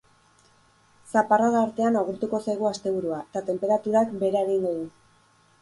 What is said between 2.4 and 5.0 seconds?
zaigu asteburua eta tenperaturak behera egingo du.